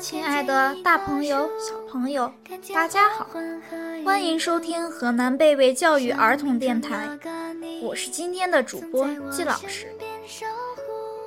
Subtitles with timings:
[0.00, 2.30] 亲爱的，大朋友、小朋友，
[2.74, 3.26] 大家好，
[4.04, 7.08] 欢迎收听河南贝贝教育儿童电台，
[7.80, 9.86] 我是今天的主播季老师。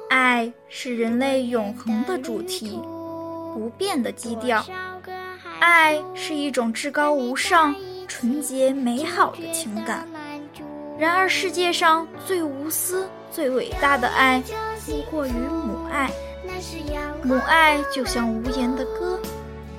[0.09, 2.79] 爱是人类永恒的主题，
[3.53, 4.63] 不变的基调。
[5.59, 7.73] 爱是一种至高无上、
[8.07, 10.07] 纯洁美好的情感。
[10.99, 14.41] 然而，世界上最无私、最伟大的爱，
[14.87, 16.11] 莫过于母爱。
[17.23, 19.19] 母爱就像无言的歌，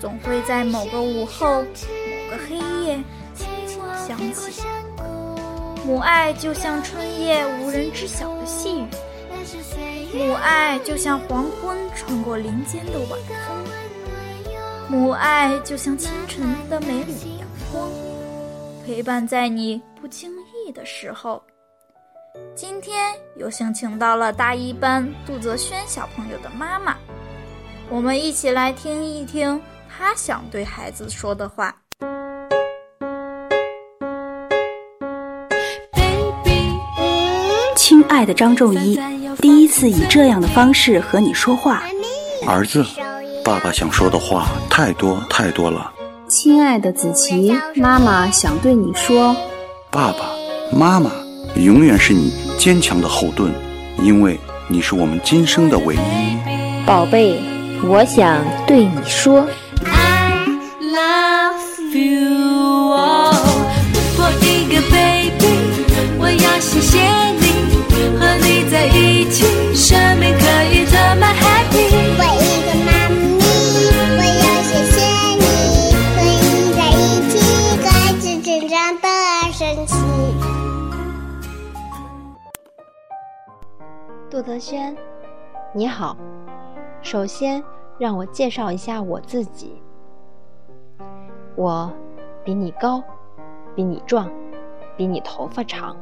[0.00, 3.02] 总会在某个午后、某个黑夜
[3.34, 4.62] 轻轻响起。
[5.84, 8.86] 母爱就像春夜无人知晓的细雨，
[10.12, 13.64] 母爱就像黄昏穿过林间的晚风，
[14.88, 17.88] 母爱就像清晨的美丽阳光，
[18.84, 20.30] 陪伴在你不经
[20.66, 21.40] 意的时候。
[22.54, 26.96] 今天有幸请到了大一班杜泽轩小朋友的妈妈，
[27.90, 31.76] 我们一起来听一听他想对孩子说的话。
[37.76, 38.98] 亲爱的张仲一，
[39.40, 41.82] 第一次以这样的方式和你说话。
[42.46, 42.84] 儿子，
[43.44, 45.92] 爸爸想说的话太多太多了。
[46.26, 49.36] 亲爱的子琪，妈妈想对你说。
[49.90, 50.30] 爸爸
[50.72, 51.25] 妈妈。
[51.56, 53.52] 永远是你坚强的后盾，
[54.02, 55.98] 因为你是我们今生的唯一。
[56.86, 57.40] 宝贝，
[57.82, 59.46] 我想对你说。
[66.68, 67.25] 杜
[84.56, 84.96] 德轩，
[85.74, 86.16] 你好。
[87.02, 87.62] 首先，
[87.98, 89.82] 让我介绍一下我自己。
[91.56, 91.92] 我
[92.42, 93.02] 比你高，
[93.74, 94.30] 比你壮，
[94.96, 95.94] 比你头发长。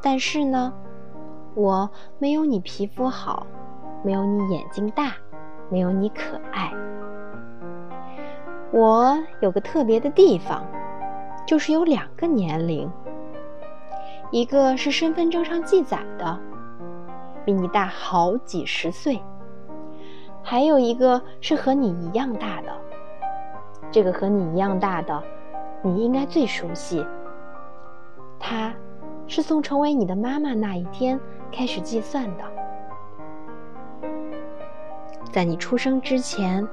[0.00, 0.72] 但是呢，
[1.54, 3.46] 我没有你皮肤好，
[4.02, 5.12] 没有你眼睛大，
[5.68, 6.72] 没有你可爱。
[8.72, 10.64] 我有个特别的地方，
[11.46, 12.90] 就是有两个年龄，
[14.30, 16.40] 一个是身份证上记载的。
[17.44, 19.20] 比你大好几十岁，
[20.42, 22.72] 还有一个是和你一样大的。
[23.90, 25.22] 这个和你一样大的，
[25.82, 27.06] 你应该最熟悉。
[28.38, 28.72] 他，
[29.26, 31.20] 是从成为你的妈妈那一天
[31.52, 32.44] 开始计算的。
[35.30, 36.66] 在你出生之前，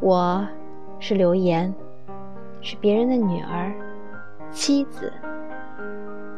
[0.00, 0.46] 我
[0.98, 1.74] 是刘岩，
[2.60, 3.72] 是别人的女儿、
[4.50, 5.10] 妻子。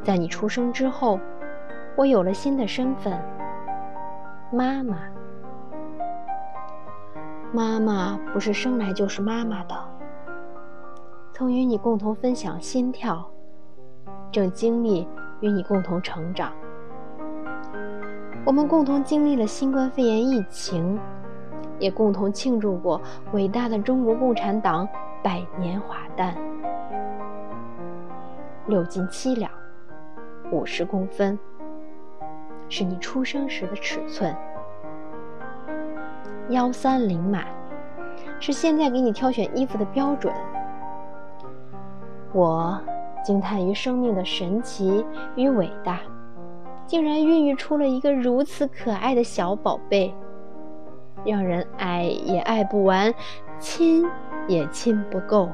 [0.02, 1.18] 在你出生之后。
[1.96, 3.16] 我有了新的身份，
[4.50, 4.98] 妈妈。
[7.52, 9.76] 妈妈不是生来就是妈妈的，
[11.32, 13.24] 曾与你共同分享心跳，
[14.32, 15.06] 正经历
[15.40, 16.52] 与你共同成长。
[18.44, 20.98] 我们共同经历了新冠肺炎疫情，
[21.78, 23.00] 也共同庆祝过
[23.32, 24.86] 伟大的中国共产党
[25.22, 26.36] 百年华诞。
[28.66, 29.48] 六斤七两，
[30.50, 31.38] 五十公分。
[32.68, 34.34] 是你出生时的尺寸，
[36.48, 37.44] 幺三零码，
[38.40, 40.32] 是现在给你挑选衣服的标准。
[42.32, 42.80] 我
[43.24, 45.04] 惊叹于生命的神奇
[45.36, 46.00] 与伟大，
[46.86, 50.12] 竟然孕育出了一个如此可爱的小宝贝，
[51.24, 53.14] 让人爱也爱不完，
[53.58, 54.04] 亲
[54.48, 55.48] 也亲不够。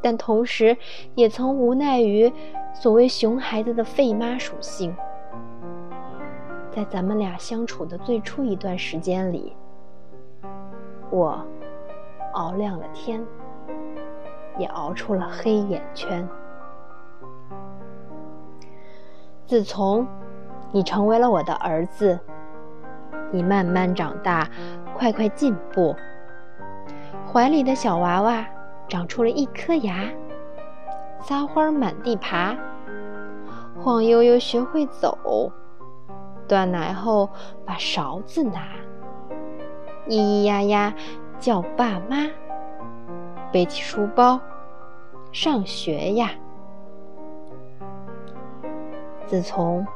[0.00, 0.76] 但同时，
[1.14, 2.32] 也曾无奈于
[2.72, 4.94] 所谓熊孩子的废妈属性。
[6.78, 9.56] 在咱们俩相处的最初一段时间里，
[11.10, 11.44] 我
[12.34, 13.20] 熬亮了天，
[14.56, 16.24] 也熬出了黑眼圈。
[19.44, 20.06] 自从
[20.70, 22.16] 你成为了我的儿子，
[23.32, 24.48] 你慢慢长大，
[24.96, 25.96] 快快进步，
[27.26, 28.46] 怀里的小娃娃
[28.86, 30.08] 长出了一颗牙，
[31.22, 32.56] 撒欢满地爬，
[33.80, 35.50] 晃悠悠学会走。
[36.48, 37.28] 断奶后，
[37.66, 38.62] 把勺子拿，
[40.08, 40.94] 咿咿呀呀
[41.38, 42.26] 叫爸妈，
[43.52, 44.40] 背起书包
[45.30, 46.30] 上学呀。
[49.26, 49.86] 自从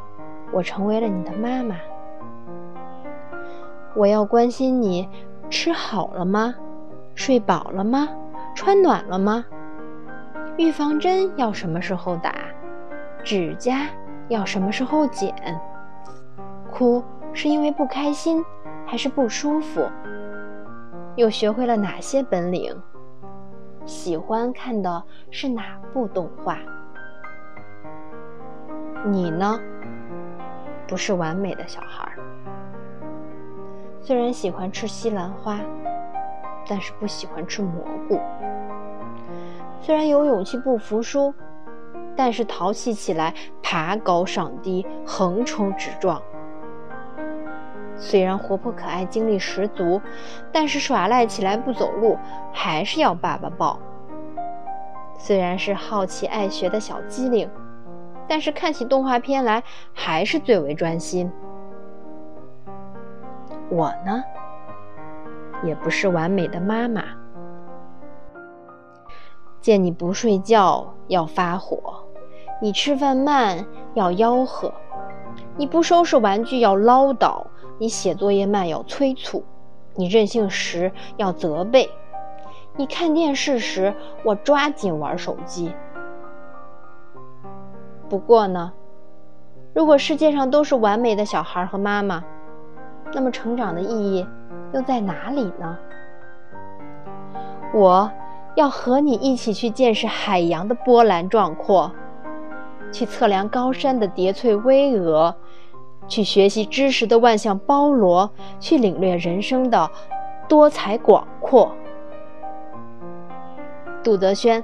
[0.53, 1.77] 我成为了你的妈妈，
[3.95, 5.09] 我要关心你
[5.49, 6.55] 吃好了吗？
[7.15, 8.09] 睡饱了吗？
[8.55, 9.45] 穿暖了吗？
[10.59, 12.35] 预防针要什么时候打？
[13.25, 13.89] 指甲
[14.29, 15.35] 要什么时候剪？
[16.83, 17.01] 哭
[17.33, 18.45] 是因为不开心，
[18.85, 19.89] 还是不舒服？
[21.15, 22.77] 又学会了哪些本领？
[23.87, 25.01] 喜欢看的
[25.31, 26.59] 是哪部动画？
[29.05, 29.61] 你呢？
[30.89, 32.11] 不是完美的小孩。
[34.01, 35.61] 虽然喜欢吃西兰花，
[36.69, 38.19] 但是不喜欢吃蘑菇。
[39.81, 41.33] 虽然有勇气不服输，
[42.17, 43.33] 但是淘气起来
[43.63, 46.21] 爬高上低、横冲直撞。
[48.05, 50.03] 虽然活泼可爱、精力十足，
[50.51, 52.19] 但是耍赖起来不走路，
[52.53, 53.79] 还是要爸爸抱。
[55.17, 57.49] 虽然是好奇爱学的小机灵，
[58.27, 59.63] 但是看起动画片来
[59.95, 61.31] 还是最为专心。
[63.71, 64.25] 我呢，
[65.63, 67.05] 也不是完美的妈妈。
[69.61, 71.79] 见你不睡觉要发火，
[72.61, 73.65] 你吃饭慢
[73.95, 74.75] 要吆喝，
[75.57, 77.47] 你不收拾玩具要唠叨，
[77.83, 79.43] 你写作业慢要催促，
[79.97, 81.91] 你任性时要责备，
[82.77, 83.93] 你看电视时
[84.23, 85.75] 我抓紧玩手机。
[88.09, 88.73] 不过呢，
[89.75, 92.23] 如果世界上都是完美的小孩和妈妈，
[93.13, 94.25] 那么成长的意义
[94.73, 95.77] 又在哪里呢？
[97.75, 98.09] 我。
[98.55, 101.91] 要和你一起去见识海洋的波澜壮阔，
[102.93, 105.35] 去测量高山的叠翠巍峨，
[106.09, 109.91] 去学习知识的万象包罗，去领略人生的
[110.49, 111.71] 多彩广阔。
[114.03, 114.63] 杜德轩，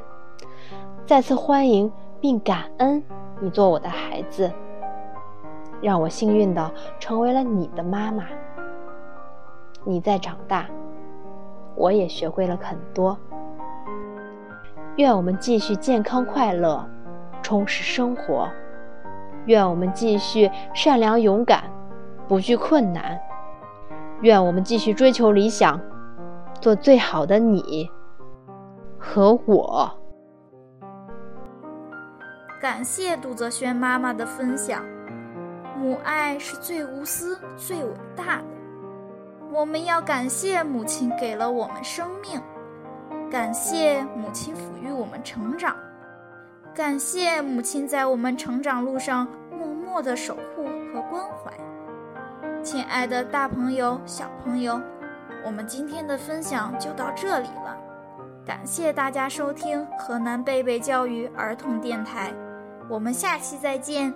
[1.07, 1.91] 再次欢迎
[2.21, 3.03] 并感恩
[3.41, 4.53] 你做我的孩子，
[5.81, 8.25] 让我幸运的成为了你的妈妈。
[9.85, 10.67] 你在长大，
[11.77, 13.17] 我也学会了很多。
[14.97, 16.85] 愿我们继续健康快乐，
[17.41, 18.49] 充实生活。
[19.49, 21.65] 愿我们继续善良勇敢，
[22.29, 23.19] 不惧困难。
[24.21, 25.81] 愿我们继续追求理想，
[26.61, 27.91] 做最好的你
[28.99, 29.91] 和我。
[32.61, 34.85] 感谢杜泽轩妈妈的分享。
[35.79, 38.45] 母爱是最无私、最伟大的。
[39.51, 42.39] 我们要感谢母亲给了我们生命。
[43.31, 45.75] 感谢母亲抚育我们成长，
[46.79, 51.53] 感谢母亲在我们成长路上默默的守护和关怀。
[52.63, 54.81] 亲爱的大朋友、小朋友，
[55.45, 57.77] 我们今天的分享就到这里了。
[58.47, 62.33] 感谢大家收听河南贝贝教育儿童电台，
[62.89, 64.15] 我们下期再见。